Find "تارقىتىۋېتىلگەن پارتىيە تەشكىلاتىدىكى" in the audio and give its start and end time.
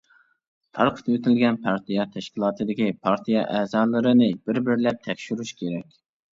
0.77-2.89